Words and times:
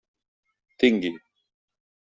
Tingui. 0.77 1.13